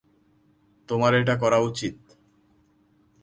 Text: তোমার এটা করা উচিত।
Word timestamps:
তোমার 0.89 1.11
এটা 1.15 1.35
করা 1.35 1.59
উচিত। 1.59 1.95